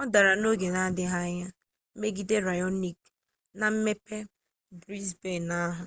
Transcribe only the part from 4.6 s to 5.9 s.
brisbane ahụ